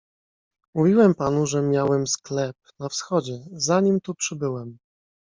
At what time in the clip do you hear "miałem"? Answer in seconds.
1.61-2.07